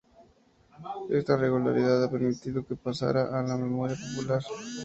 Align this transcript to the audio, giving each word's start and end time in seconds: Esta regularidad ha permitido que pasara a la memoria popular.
Esta 1.11 1.37
regularidad 1.37 2.03
ha 2.03 2.09
permitido 2.09 2.65
que 2.65 2.75
pasara 2.75 3.39
a 3.39 3.43
la 3.43 3.55
memoria 3.55 3.95
popular. 3.95 4.41